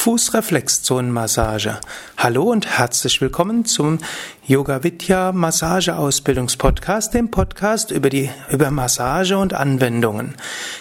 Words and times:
Fußreflexzonenmassage. 0.00 1.78
Hallo 2.16 2.44
und 2.44 2.66
herzlich 2.66 3.20
willkommen 3.20 3.66
zum 3.66 3.98
Yoga 4.46 4.82
Vidya 4.82 5.30
Massage 5.32 5.94
Ausbildungspodcast, 5.94 7.12
dem 7.12 7.30
Podcast 7.30 7.90
über 7.90 8.08
die 8.08 8.30
über 8.48 8.70
Massage 8.70 9.36
und 9.36 9.52
Anwendungen. 9.52 10.36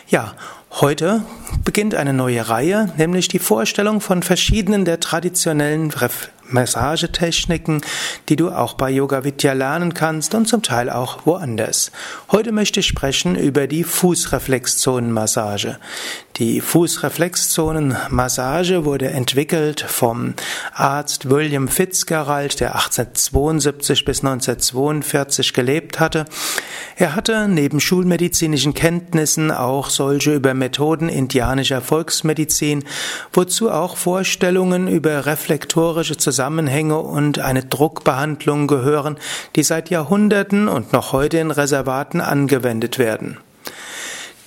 Ja, 0.08 0.36
heute 0.72 1.22
beginnt 1.66 1.96
eine 1.96 2.14
neue 2.14 2.48
Reihe, 2.48 2.94
nämlich 2.96 3.28
die 3.28 3.40
Vorstellung 3.40 4.00
von 4.00 4.24
verschiedenen 4.24 4.86
der 4.86 5.02
traditionellen 5.02 5.92
Ref 5.92 6.30
Massagetechniken, 6.50 7.82
die 8.28 8.36
du 8.36 8.50
auch 8.50 8.74
bei 8.74 8.90
Yoga 8.90 9.24
Vidya 9.24 9.54
lernen 9.54 9.94
kannst 9.94 10.36
und 10.36 10.48
zum 10.48 10.64
Teil 10.64 10.90
auch 10.90 11.26
woanders. 11.26 11.92
Heute 12.32 12.52
möchte 12.52 12.80
ich 12.80 12.88
sprechen 12.88 13.36
über 13.36 13.68
die 13.68 13.84
Fußreflexzonenmassage. 13.84 15.78
Die 16.38 16.62
Fußreflexzonenmassage 16.62 18.86
wurde 18.86 19.10
entwickelt 19.10 19.82
vom 19.82 20.34
Arzt 20.74 21.30
William 21.30 21.68
Fitzgerald, 21.68 22.62
der 22.62 22.76
1872 22.76 24.06
bis 24.06 24.20
1942 24.20 25.52
gelebt 25.54 26.00
hatte. 26.00 26.24
Er 26.96 27.16
hatte 27.16 27.50
neben 27.50 27.82
schulmedizinischen 27.82 28.74
Kenntnissen 28.74 29.52
auch 29.52 29.90
solche 29.90 30.34
über 30.34 30.54
Methoden 30.54 31.10
indianischer 31.10 31.82
Volksmedizin, 31.82 32.86
wozu 33.34 33.70
auch 33.70 33.98
Vorstellungen 33.98 34.88
über 34.88 35.26
reflektorische 35.26 36.16
Zusammenhänge 36.16 36.39
Zusammenhänge 36.40 36.98
und 36.98 37.40
eine 37.40 37.66
Druckbehandlung 37.66 38.68
gehören, 38.68 39.18
die 39.58 39.64
seit 39.64 39.90
Jahrhunderten 39.90 40.70
und 40.70 40.94
noch 40.94 41.12
heute 41.12 41.38
in 41.38 41.52
Reservaten 41.52 42.22
angewendet 42.22 42.98
werden. 42.98 43.40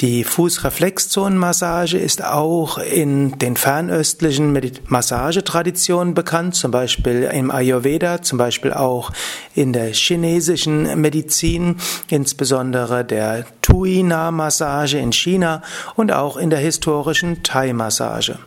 Die 0.00 0.24
Fußreflexzonenmassage 0.24 1.98
ist 1.98 2.24
auch 2.24 2.78
in 2.78 3.38
den 3.38 3.56
fernöstlichen 3.56 4.58
Massagetraditionen 4.86 6.14
bekannt, 6.14 6.54
zum 6.54 6.70
Beispiel 6.70 7.24
im 7.30 7.50
Ayurveda, 7.50 8.22
zum 8.22 8.38
Beispiel 8.38 8.72
auch 8.72 9.12
in 9.54 9.74
der 9.74 9.92
chinesischen 9.92 10.98
Medizin, 10.98 11.76
insbesondere 12.08 13.04
der 13.04 13.44
Tuina-Massage 13.60 14.98
in 14.98 15.12
China 15.12 15.60
und 15.94 16.10
auch 16.10 16.38
in 16.38 16.48
der 16.48 16.58
historischen 16.58 17.42
Thai-Massage. 17.42 18.38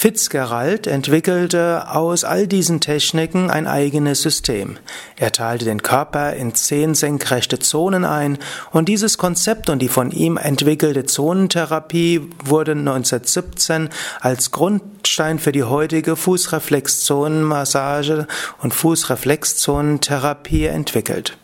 Fitzgerald 0.00 0.86
entwickelte 0.86 1.90
aus 1.90 2.24
all 2.24 2.46
diesen 2.46 2.80
Techniken 2.80 3.50
ein 3.50 3.66
eigenes 3.66 4.22
System. 4.22 4.78
Er 5.18 5.30
teilte 5.30 5.66
den 5.66 5.82
Körper 5.82 6.32
in 6.32 6.54
zehn 6.54 6.94
senkrechte 6.94 7.58
Zonen 7.58 8.06
ein 8.06 8.38
und 8.72 8.88
dieses 8.88 9.18
Konzept 9.18 9.68
und 9.68 9.80
die 9.80 9.88
von 9.88 10.10
ihm 10.10 10.38
entwickelte 10.38 11.04
Zonentherapie 11.04 12.30
wurde 12.42 12.72
1917 12.72 13.90
als 14.22 14.52
Grundstein 14.52 15.38
für 15.38 15.52
die 15.52 15.64
heutige 15.64 16.16
Fußreflexzonenmassage 16.16 18.26
und 18.62 18.72
Fußreflexzonentherapie 18.72 20.64
entwickelt. 20.64 21.36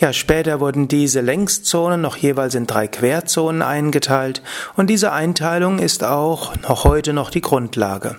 Ja, 0.00 0.12
später 0.12 0.60
wurden 0.60 0.86
diese 0.86 1.20
Längszonen 1.20 2.00
noch 2.00 2.16
jeweils 2.16 2.54
in 2.54 2.68
drei 2.68 2.86
Querzonen 2.86 3.62
eingeteilt 3.62 4.42
und 4.76 4.88
diese 4.88 5.10
Einteilung 5.10 5.80
ist 5.80 6.04
auch 6.04 6.54
noch 6.68 6.84
heute 6.84 7.12
noch 7.12 7.30
die 7.30 7.40
Grundlage. 7.40 8.14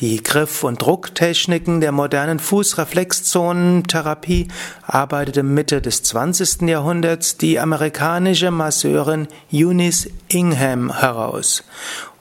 Die 0.00 0.22
Griff- 0.22 0.62
und 0.62 0.82
Drucktechniken 0.82 1.80
der 1.80 1.92
modernen 1.92 2.38
Fußreflexzonentherapie 2.38 4.48
arbeitete 4.86 5.42
Mitte 5.42 5.80
des 5.80 6.02
20. 6.02 6.68
Jahrhunderts 6.68 7.38
die 7.38 7.58
amerikanische 7.58 8.50
Masseurin 8.50 9.26
Eunice 9.52 10.10
Ingham 10.28 11.00
heraus. 11.00 11.64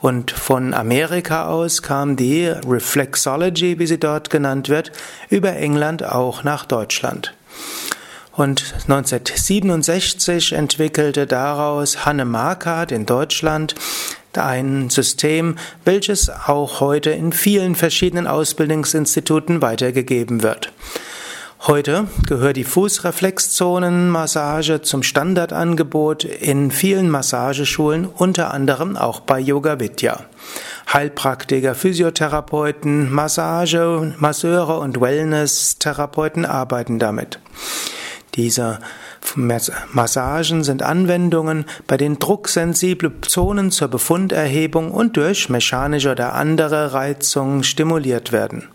Und 0.01 0.31
von 0.31 0.73
Amerika 0.73 1.47
aus 1.47 1.81
kam 1.81 2.15
die 2.15 2.47
Reflexology, 2.47 3.77
wie 3.79 3.87
sie 3.87 3.99
dort 3.99 4.29
genannt 4.29 4.69
wird, 4.69 4.93
über 5.29 5.53
England 5.55 6.05
auch 6.05 6.45
nach 6.45 6.63
Deutschland. 6.65 7.33
Und 8.39 8.73
1967 8.87 10.53
entwickelte 10.53 11.27
daraus 11.27 12.05
Hanne 12.05 12.23
Markart 12.23 12.93
in 12.93 13.05
Deutschland 13.05 13.75
ein 14.33 14.89
System, 14.89 15.57
welches 15.83 16.29
auch 16.29 16.79
heute 16.79 17.09
in 17.09 17.33
vielen 17.33 17.75
verschiedenen 17.75 18.27
Ausbildungsinstituten 18.27 19.61
weitergegeben 19.61 20.41
wird. 20.41 20.71
Heute 21.67 22.07
gehört 22.25 22.55
die 22.55 22.63
Fußreflexzonenmassage 22.63 24.81
zum 24.83 25.03
Standardangebot 25.03 26.23
in 26.23 26.71
vielen 26.71 27.09
Massageschulen, 27.09 28.05
unter 28.05 28.53
anderem 28.53 28.95
auch 28.95 29.19
bei 29.19 29.41
Yoga 29.41 29.81
Vidya. 29.81 30.23
Heilpraktiker, 30.93 31.75
Physiotherapeuten, 31.75 33.11
Massage, 33.11 34.13
Masseure 34.17 34.79
und 34.79 35.01
Wellness-Therapeuten 35.01 36.45
arbeiten 36.45 36.99
damit. 36.99 37.39
Diese 38.35 38.79
Massagen 39.35 40.63
sind 40.63 40.83
Anwendungen, 40.83 41.65
bei 41.87 41.97
denen 41.97 42.19
drucksensible 42.19 43.11
Zonen 43.21 43.71
zur 43.71 43.87
Befunderhebung 43.87 44.91
und 44.91 45.17
durch 45.17 45.49
mechanische 45.49 46.11
oder 46.11 46.33
andere 46.33 46.93
Reizungen 46.93 47.63
stimuliert 47.63 48.31
werden. 48.31 48.67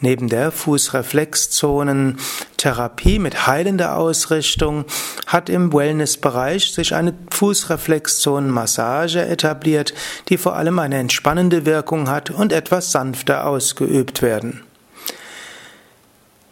Neben 0.00 0.28
der 0.28 0.50
Fußreflexzonentherapie 0.50 3.18
mit 3.18 3.46
heilender 3.46 3.96
Ausrichtung 3.96 4.84
hat 5.26 5.48
im 5.48 5.72
Wellnessbereich 5.72 6.74
sich 6.74 6.94
eine 6.94 7.14
Fußreflexzonenmassage 7.30 9.24
etabliert, 9.24 9.94
die 10.28 10.36
vor 10.36 10.56
allem 10.56 10.78
eine 10.78 10.98
entspannende 10.98 11.64
Wirkung 11.64 12.10
hat 12.10 12.30
und 12.30 12.52
etwas 12.52 12.92
sanfter 12.92 13.46
ausgeübt 13.46 14.20
werden. 14.20 14.60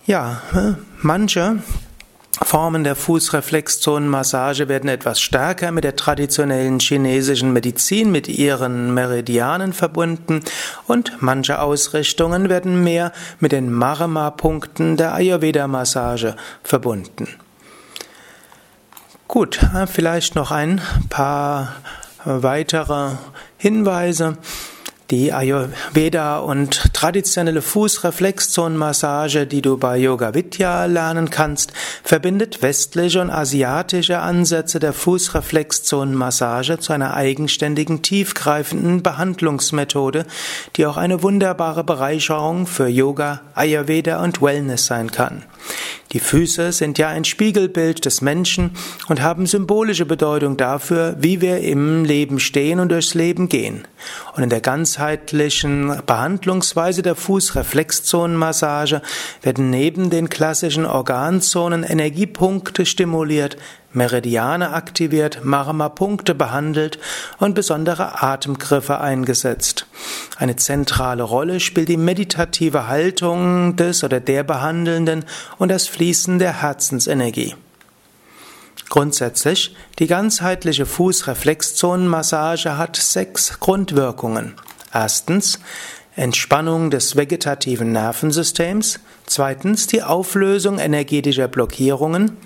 Ja, 0.06 0.40
manche 1.02 1.62
Formen 2.40 2.82
der 2.82 2.96
Fußreflexzonenmassage 2.96 4.68
werden 4.68 4.88
etwas 4.88 5.20
stärker 5.20 5.70
mit 5.70 5.84
der 5.84 5.96
traditionellen 5.96 6.80
chinesischen 6.80 7.52
Medizin, 7.52 8.10
mit 8.10 8.26
ihren 8.26 8.94
Meridianen 8.94 9.74
verbunden 9.74 10.40
und 10.86 11.12
manche 11.20 11.60
Ausrichtungen 11.60 12.48
werden 12.48 12.82
mehr 12.82 13.12
mit 13.38 13.52
den 13.52 13.70
Marama-Punkten 13.70 14.96
der 14.96 15.12
Ayurveda-Massage 15.14 16.36
verbunden. 16.64 17.28
Gut, 19.28 19.60
vielleicht 19.86 20.34
noch 20.34 20.50
ein 20.50 20.80
paar 21.10 21.74
weitere 22.24 23.12
Hinweise. 23.58 24.38
Die 25.12 25.30
Ayurveda 25.30 26.38
und 26.38 26.94
traditionelle 26.94 27.60
Fußreflexzonenmassage, 27.60 29.46
die 29.46 29.60
du 29.60 29.76
bei 29.76 29.98
Yoga 29.98 30.32
Vidya 30.32 30.86
lernen 30.86 31.28
kannst, 31.28 31.74
verbindet 32.02 32.62
westliche 32.62 33.20
und 33.20 33.28
asiatische 33.28 34.20
Ansätze 34.20 34.80
der 34.80 34.94
Fußreflexzonenmassage 34.94 36.78
zu 36.78 36.94
einer 36.94 37.12
eigenständigen, 37.12 38.00
tiefgreifenden 38.00 39.02
Behandlungsmethode, 39.02 40.24
die 40.76 40.86
auch 40.86 40.96
eine 40.96 41.22
wunderbare 41.22 41.84
Bereicherung 41.84 42.66
für 42.66 42.88
Yoga, 42.88 43.42
Ayurveda 43.54 44.24
und 44.24 44.40
Wellness 44.40 44.86
sein 44.86 45.10
kann. 45.10 45.42
Die 46.12 46.20
Füße 46.20 46.72
sind 46.72 46.98
ja 46.98 47.08
ein 47.08 47.24
Spiegelbild 47.24 48.04
des 48.04 48.20
Menschen 48.20 48.72
und 49.08 49.22
haben 49.22 49.46
symbolische 49.46 50.04
Bedeutung 50.04 50.58
dafür, 50.58 51.16
wie 51.18 51.40
wir 51.40 51.60
im 51.60 52.04
Leben 52.04 52.38
stehen 52.38 52.80
und 52.80 52.90
durchs 52.90 53.14
Leben 53.14 53.48
gehen. 53.48 53.88
Und 54.36 54.42
in 54.42 54.50
der 54.50 54.60
ganzheitlichen 54.60 56.02
Behandlungsweise 56.04 57.02
der 57.02 57.14
Fußreflexzonenmassage 57.14 59.00
werden 59.40 59.70
neben 59.70 60.10
den 60.10 60.28
klassischen 60.28 60.84
Organzonen 60.84 61.82
Energiepunkte 61.82 62.84
stimuliert, 62.84 63.56
Meridiane 63.92 64.72
aktiviert, 64.72 65.44
Marma-Punkte 65.44 66.34
behandelt 66.34 66.98
und 67.38 67.54
besondere 67.54 68.22
Atemgriffe 68.22 69.00
eingesetzt. 69.00 69.86
Eine 70.38 70.56
zentrale 70.56 71.22
Rolle 71.22 71.60
spielt 71.60 71.88
die 71.88 71.96
meditative 71.96 72.86
Haltung 72.88 73.76
des 73.76 74.02
oder 74.02 74.20
der 74.20 74.44
Behandelnden 74.44 75.24
und 75.58 75.70
das 75.70 75.88
Fließen 75.88 76.38
der 76.38 76.62
Herzensenergie. 76.62 77.54
Grundsätzlich, 78.88 79.74
die 79.98 80.06
ganzheitliche 80.06 80.84
Fußreflexzonenmassage 80.84 82.76
hat 82.76 82.96
sechs 82.96 83.58
Grundwirkungen. 83.58 84.54
Erstens, 84.92 85.58
Entspannung 86.14 86.90
des 86.90 87.16
vegetativen 87.16 87.92
Nervensystems. 87.92 89.00
Zweitens, 89.24 89.86
die 89.86 90.02
Auflösung 90.02 90.78
energetischer 90.78 91.48
Blockierungen. 91.48 92.36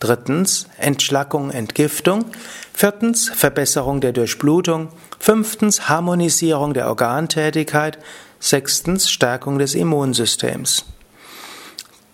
Drittens 0.00 0.66
Entschlackung, 0.78 1.50
Entgiftung. 1.50 2.24
Viertens 2.72 3.28
Verbesserung 3.28 4.00
der 4.00 4.12
Durchblutung. 4.12 4.88
Fünftens 5.18 5.88
Harmonisierung 5.88 6.74
der 6.74 6.88
Organtätigkeit. 6.88 7.98
Sechstens 8.40 9.10
Stärkung 9.10 9.58
des 9.58 9.74
Immunsystems. 9.74 10.86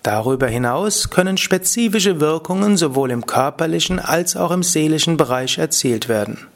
Darüber 0.03 0.49
hinaus 0.49 1.11
können 1.11 1.37
spezifische 1.37 2.21
Wirkungen 2.21 2.77
sowohl 2.77 3.11
im 3.11 3.27
körperlichen 3.27 3.99
als 3.99 4.37
auch 4.37 4.51
im 4.51 4.63
seelischen 4.63 5.17
Bereich 5.17 5.59
erzielt 5.59 6.09
werden. 6.09 6.47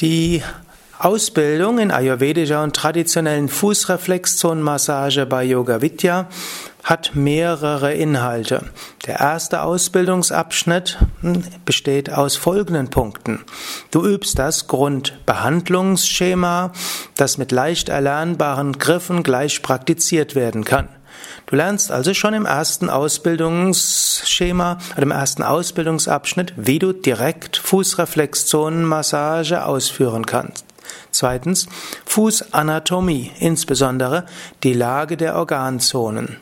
Die 0.00 0.42
Ausbildung 1.00 1.78
in 1.78 1.92
ayurvedischer 1.92 2.64
und 2.64 2.74
traditionellen 2.74 3.48
Fußreflexzonenmassage 3.48 5.26
bei 5.26 5.44
Yoga 5.44 5.80
Vidya 5.80 6.26
hat 6.82 7.12
mehrere 7.14 7.94
Inhalte. 7.94 8.64
Der 9.06 9.20
erste 9.20 9.62
Ausbildungsabschnitt 9.62 10.98
hm, 11.20 11.44
besteht 11.64 12.12
aus 12.12 12.34
folgenden 12.34 12.90
Punkten. 12.90 13.44
Du 13.92 14.04
übst 14.04 14.40
das 14.40 14.66
Grundbehandlungsschema, 14.66 16.72
das 17.14 17.38
mit 17.38 17.52
leicht 17.52 17.90
erlernbaren 17.90 18.72
Griffen 18.72 19.22
gleich 19.22 19.62
praktiziert 19.62 20.34
werden 20.34 20.64
kann. 20.64 20.88
Du 21.46 21.54
lernst 21.54 21.92
also 21.92 22.12
schon 22.12 22.34
im 22.34 22.44
ersten 22.44 22.90
Ausbildungsschema 22.90 24.78
oder 24.94 25.02
im 25.04 25.12
ersten 25.12 25.44
Ausbildungsabschnitt, 25.44 26.54
wie 26.56 26.80
du 26.80 26.92
direkt 26.92 27.56
Fußreflexzonenmassage 27.56 29.64
ausführen 29.64 30.26
kannst. 30.26 30.64
Zweitens 31.18 31.66
Fußanatomie, 32.06 33.32
insbesondere 33.40 34.24
die 34.62 34.72
Lage 34.72 35.16
der 35.16 35.34
Organzonen. 35.34 36.36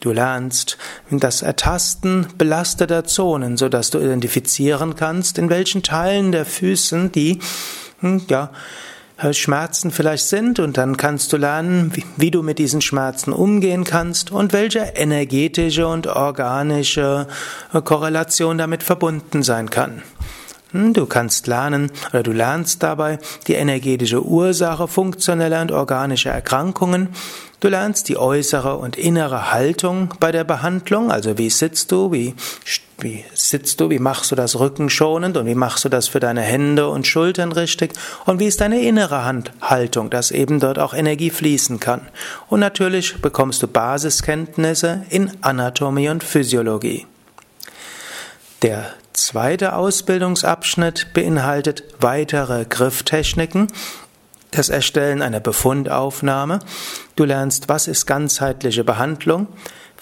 Du 0.00 0.12
lernst 0.12 0.76
das 1.08 1.40
Ertasten 1.40 2.26
belasteter 2.36 3.04
Zonen, 3.04 3.56
so 3.56 3.70
dass 3.70 3.88
du 3.88 3.98
identifizieren 4.00 4.96
kannst, 4.96 5.38
in 5.38 5.48
welchen 5.48 5.82
Teilen 5.82 6.30
der 6.30 6.44
Füßen 6.44 7.10
die 7.10 7.38
hm, 8.00 8.20
ja, 8.28 8.50
Schmerzen 9.30 9.90
vielleicht 9.90 10.26
sind 10.26 10.58
und 10.58 10.76
dann 10.76 10.98
kannst 10.98 11.32
du 11.32 11.38
lernen, 11.38 11.92
wie, 11.94 12.04
wie, 12.18 12.30
du 12.30 12.42
mit 12.42 12.58
diesen 12.58 12.82
Schmerzen 12.82 13.32
umgehen 13.32 13.84
kannst 13.84 14.30
und 14.30 14.52
welche 14.52 14.80
energetische 14.80 15.86
und 15.86 16.06
organische 16.06 17.28
Korrelation 17.84 18.58
damit 18.58 18.82
verbunden 18.82 19.42
sein 19.42 19.70
kann. 19.70 20.02
Hm, 20.72 20.94
du 20.94 21.06
kannst 21.06 21.46
lernen 21.46 21.90
oder 22.10 22.22
du 22.22 22.32
lernst 22.32 22.82
dabei 22.82 23.18
die 23.46 23.54
energetische 23.54 24.24
Ursache 24.24 24.88
funktioneller 24.88 25.60
und 25.60 25.70
organischer 25.70 26.30
Erkrankungen. 26.30 27.08
Du 27.60 27.68
lernst 27.68 28.08
die 28.08 28.16
äußere 28.16 28.76
und 28.76 28.96
innere 28.96 29.52
Haltung 29.52 30.14
bei 30.18 30.32
der 30.32 30.42
Behandlung, 30.42 31.12
also 31.12 31.38
wie 31.38 31.48
sitzt 31.48 31.92
du, 31.92 32.10
wie, 32.10 32.34
wie 32.98 33.24
sitzt 33.34 33.80
du, 33.80 33.88
wie 33.88 34.00
machst 34.00 34.32
du 34.32 34.34
das 34.34 34.58
rückenschonend 34.58 35.36
und 35.36 35.46
wie 35.46 35.54
machst 35.54 35.84
du 35.84 35.88
das 35.88 36.08
für 36.08 36.18
deine 36.18 36.40
Hände 36.40 36.88
und 36.88 37.06
Schultern 37.06 37.52
richtig 37.52 37.92
und 38.24 38.40
wie 38.40 38.46
ist 38.46 38.60
deine 38.60 38.80
innere 38.80 39.24
Handhaltung, 39.24 40.10
dass 40.10 40.32
eben 40.32 40.58
dort 40.58 40.80
auch 40.80 40.92
Energie 40.92 41.30
fließen 41.30 41.78
kann. 41.78 42.08
Und 42.48 42.58
natürlich 42.58 43.20
bekommst 43.20 43.62
du 43.62 43.68
Basiskenntnisse 43.68 45.04
in 45.10 45.30
Anatomie 45.42 46.08
und 46.08 46.24
Physiologie. 46.24 47.06
Der 48.62 48.92
zweite 49.14 49.74
Ausbildungsabschnitt 49.74 51.12
beinhaltet 51.12 51.84
weitere 52.00 52.64
Grifftechniken, 52.64 53.68
das 54.52 54.68
Erstellen 54.68 55.22
einer 55.22 55.40
Befundaufnahme. 55.40 56.60
Du 57.16 57.24
lernst, 57.24 57.68
was 57.68 57.88
ist 57.88 58.06
ganzheitliche 58.06 58.84
Behandlung, 58.84 59.48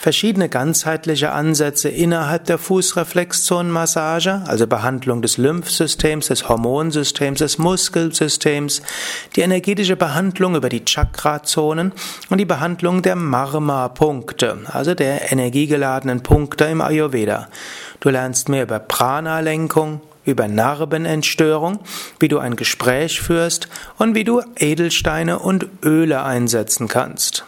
verschiedene 0.00 0.48
ganzheitliche 0.48 1.32
Ansätze 1.32 1.90
innerhalb 1.90 2.46
der 2.46 2.56
Fußreflexzonenmassage, 2.56 4.42
also 4.46 4.66
Behandlung 4.66 5.20
des 5.20 5.36
Lymphsystems, 5.36 6.28
des 6.28 6.48
Hormonsystems, 6.48 7.40
des 7.40 7.58
Muskelsystems, 7.58 8.80
die 9.36 9.42
energetische 9.42 9.96
Behandlung 9.96 10.56
über 10.56 10.70
die 10.70 10.86
Chakrazonen 10.86 11.92
und 12.30 12.38
die 12.38 12.46
Behandlung 12.46 13.02
der 13.02 13.14
Marma-Punkte, 13.14 14.60
also 14.72 14.94
der 14.94 15.32
energiegeladenen 15.32 16.22
Punkte 16.22 16.64
im 16.64 16.80
Ayurveda. 16.80 17.48
Du 18.00 18.08
lernst 18.08 18.48
mehr 18.48 18.62
über 18.62 18.78
Prana-Lenkung, 18.78 20.00
über 20.24 20.48
Narbenentstörung, 20.48 21.80
wie 22.18 22.28
du 22.28 22.38
ein 22.38 22.56
Gespräch 22.56 23.20
führst 23.20 23.68
und 23.98 24.14
wie 24.14 24.24
du 24.24 24.42
Edelsteine 24.58 25.38
und 25.38 25.66
Öle 25.82 26.22
einsetzen 26.22 26.88
kannst. 26.88 27.44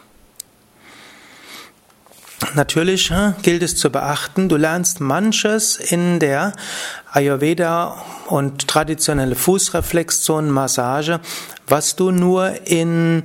Natürlich 2.54 3.10
gilt 3.42 3.62
es 3.62 3.76
zu 3.76 3.90
beachten, 3.90 4.48
du 4.48 4.56
lernst 4.56 5.00
manches 5.00 5.76
in 5.76 6.18
der 6.18 6.52
Ayurveda 7.10 7.96
und 8.26 8.68
traditionelle 8.68 9.34
Fußreflexzonenmassage, 9.34 11.20
was 11.66 11.96
du 11.96 12.10
nur 12.10 12.66
in, 12.66 13.22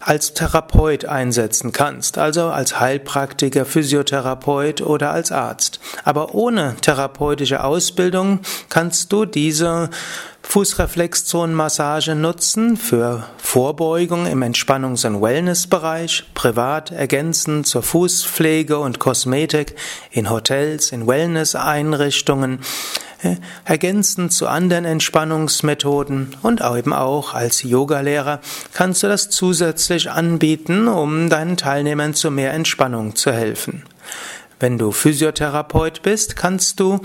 als 0.00 0.34
Therapeut 0.34 1.04
einsetzen 1.04 1.70
kannst, 1.70 2.18
also 2.18 2.46
als 2.48 2.80
Heilpraktiker, 2.80 3.64
Physiotherapeut 3.64 4.80
oder 4.80 5.12
als 5.12 5.30
Arzt. 5.30 5.78
Aber 6.04 6.34
ohne 6.34 6.76
therapeutische 6.80 7.62
Ausbildung 7.62 8.40
kannst 8.68 9.12
du 9.12 9.26
diese 9.26 9.90
Fußreflexzonenmassage 10.48 12.14
nutzen 12.14 12.78
für 12.78 13.28
Vorbeugung 13.36 14.24
im 14.24 14.42
Entspannungs- 14.42 15.06
und 15.06 15.20
Wellnessbereich, 15.20 16.24
privat 16.32 16.90
ergänzend 16.90 17.66
zur 17.66 17.82
Fußpflege 17.82 18.78
und 18.78 18.98
Kosmetik, 18.98 19.76
in 20.10 20.30
Hotels, 20.30 20.90
in 20.90 21.06
Wellnesseinrichtungen, 21.06 22.60
äh, 23.20 23.36
ergänzend 23.66 24.32
zu 24.32 24.48
anderen 24.48 24.86
Entspannungsmethoden 24.86 26.34
und 26.40 26.62
eben 26.62 26.94
auch 26.94 27.34
als 27.34 27.62
Yogalehrer 27.62 28.40
kannst 28.72 29.02
du 29.02 29.08
das 29.08 29.28
zusätzlich 29.28 30.10
anbieten, 30.10 30.88
um 30.88 31.28
deinen 31.28 31.58
Teilnehmern 31.58 32.14
zu 32.14 32.30
mehr 32.30 32.54
Entspannung 32.54 33.16
zu 33.16 33.32
helfen. 33.32 33.82
Wenn 34.60 34.76
du 34.76 34.90
Physiotherapeut 34.90 36.02
bist, 36.02 36.34
kannst 36.34 36.80
du 36.80 37.00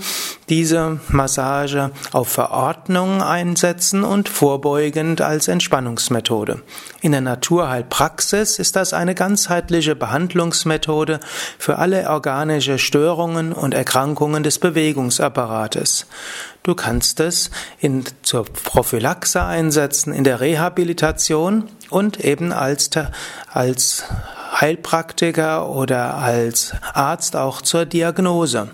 diese 0.48 0.98
Massage 1.08 1.92
auf 2.12 2.28
Verordnung 2.28 3.22
einsetzen 3.22 4.02
und 4.02 4.28
vorbeugend 4.28 5.20
als 5.20 5.46
Entspannungsmethode. 5.46 6.62
In 7.00 7.12
der 7.12 7.20
Naturheilpraxis 7.20 8.58
ist 8.58 8.74
das 8.74 8.92
eine 8.92 9.14
ganzheitliche 9.14 9.94
Behandlungsmethode 9.94 11.20
für 11.58 11.78
alle 11.78 12.10
organische 12.10 12.78
Störungen 12.78 13.52
und 13.52 13.72
Erkrankungen 13.72 14.42
des 14.42 14.58
Bewegungsapparates. 14.58 16.06
Du 16.64 16.74
kannst 16.74 17.20
es 17.20 17.50
in, 17.78 18.04
zur 18.22 18.46
Prophylaxe 18.46 19.44
einsetzen, 19.44 20.12
in 20.12 20.24
der 20.24 20.40
Rehabilitation 20.40 21.68
und 21.90 22.24
eben 22.24 22.52
als, 22.52 22.90
als 23.52 24.04
Heilpraktiker 24.60 25.68
oder 25.68 26.14
als 26.14 26.74
Arzt 26.92 27.36
auch 27.36 27.62
zur 27.62 27.86
Diagnose. 27.86 28.70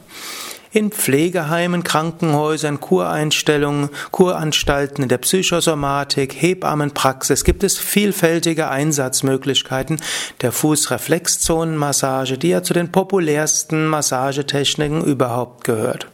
In 0.72 0.92
Pflegeheimen, 0.92 1.82
Krankenhäusern, 1.82 2.78
Kureinstellungen, 2.78 3.88
Kuranstalten 4.12 5.02
in 5.02 5.08
der 5.08 5.18
Psychosomatik, 5.18 6.32
Hebammenpraxis 6.40 7.42
gibt 7.42 7.64
es 7.64 7.76
vielfältige 7.76 8.68
Einsatzmöglichkeiten 8.68 10.00
der 10.42 10.52
Fußreflexzonenmassage, 10.52 12.38
die 12.38 12.50
ja 12.50 12.62
zu 12.62 12.72
den 12.72 12.92
populärsten 12.92 13.88
Massagetechniken 13.88 15.02
überhaupt 15.02 15.64
gehört. 15.64 16.06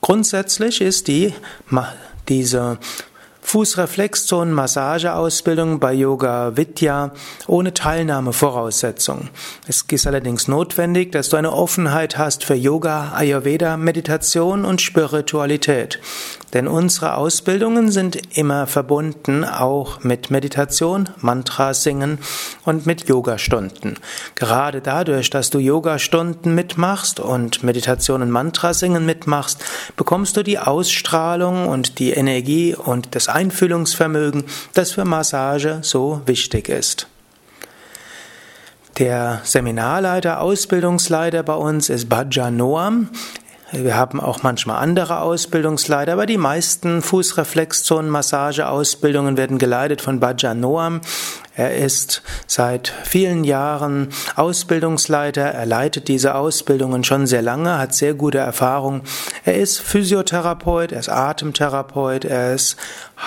Grundsätzlich 0.00 0.80
ist 0.80 1.08
die, 1.08 1.34
diese 2.28 2.78
Fußreflexzonen 3.44 4.52
Massageausbildung 4.52 5.78
bei 5.78 5.92
Yoga 5.92 6.56
Vidya 6.56 7.12
ohne 7.46 7.72
Teilnahmevoraussetzung. 7.74 9.28
Es 9.68 9.82
ist 9.82 10.06
allerdings 10.06 10.48
notwendig, 10.48 11.12
dass 11.12 11.28
du 11.28 11.36
eine 11.36 11.52
Offenheit 11.52 12.18
hast 12.18 12.42
für 12.42 12.54
Yoga, 12.54 13.12
Ayurveda, 13.14 13.76
Meditation 13.76 14.64
und 14.64 14.80
Spiritualität. 14.80 16.00
Denn 16.54 16.68
unsere 16.68 17.16
Ausbildungen 17.16 17.90
sind 17.90 18.36
immer 18.36 18.68
verbunden 18.68 19.44
auch 19.44 20.04
mit 20.04 20.30
Meditation, 20.30 21.08
Mantra 21.18 21.74
singen 21.74 22.18
und 22.64 22.86
mit 22.86 23.08
Yogastunden. 23.08 23.98
Gerade 24.36 24.80
dadurch, 24.80 25.30
dass 25.30 25.50
du 25.50 25.58
Yogastunden 25.58 26.54
mitmachst 26.54 27.18
und 27.18 27.64
Meditation 27.64 28.22
und 28.22 28.30
Mantra 28.30 28.72
singen 28.72 29.04
mitmachst, 29.04 29.62
bekommst 29.96 30.36
du 30.36 30.44
die 30.44 30.60
Ausstrahlung 30.60 31.66
und 31.66 31.98
die 31.98 32.12
Energie 32.12 32.74
und 32.76 33.16
das 33.16 33.28
Einfühlungsvermögen, 33.34 34.44
das 34.72 34.92
für 34.92 35.04
Massage 35.04 35.80
so 35.82 36.22
wichtig 36.26 36.68
ist. 36.68 37.08
Der 38.98 39.40
Seminarleiter, 39.42 40.40
Ausbildungsleiter 40.40 41.42
bei 41.42 41.54
uns 41.54 41.90
ist 41.90 42.08
Bhaja 42.08 42.52
Noam. 42.52 43.08
Wir 43.72 43.96
haben 43.96 44.20
auch 44.20 44.44
manchmal 44.44 44.80
andere 44.80 45.18
Ausbildungsleiter, 45.20 46.12
aber 46.12 46.26
die 46.26 46.36
meisten 46.36 47.02
Fußreflexzonen-Massage-Ausbildungen 47.02 49.36
werden 49.36 49.58
geleitet 49.58 50.00
von 50.00 50.20
Bhaja 50.20 50.54
Noam. 50.54 51.00
Er 51.56 51.76
ist 51.76 52.22
seit 52.48 52.92
vielen 53.04 53.44
Jahren 53.44 54.08
Ausbildungsleiter. 54.34 55.42
Er 55.42 55.66
leitet 55.66 56.08
diese 56.08 56.34
Ausbildungen 56.34 57.04
schon 57.04 57.28
sehr 57.28 57.42
lange, 57.42 57.78
hat 57.78 57.94
sehr 57.94 58.14
gute 58.14 58.38
Erfahrung. 58.38 59.02
Er 59.44 59.56
ist 59.56 59.78
Physiotherapeut, 59.78 60.90
er 60.90 60.98
ist 60.98 61.08
Atemtherapeut, 61.08 62.24
er 62.24 62.54
ist 62.54 62.76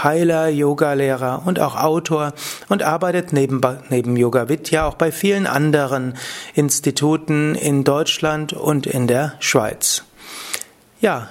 Heiler, 0.03 0.49
Yogalehrer 0.49 1.43
und 1.45 1.59
auch 1.59 1.81
Autor 1.81 2.33
und 2.67 2.83
arbeitet 2.83 3.31
neben, 3.31 3.61
neben 3.89 4.17
Yoga 4.17 4.49
Vidya 4.49 4.85
auch 4.85 4.95
bei 4.95 5.13
vielen 5.13 5.47
anderen 5.47 6.15
Instituten 6.53 7.55
in 7.55 7.85
Deutschland 7.85 8.51
und 8.51 8.87
in 8.87 9.07
der 9.07 9.35
Schweiz. 9.39 10.03
Ja, 10.99 11.29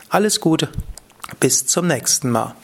Alles 0.09 0.41
Gute, 0.41 0.71
bis 1.41 1.67
zum 1.67 1.89
nächsten 1.89 2.31
Mal. 2.31 2.55